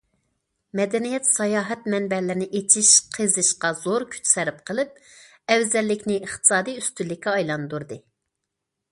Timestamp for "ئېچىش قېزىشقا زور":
2.59-4.05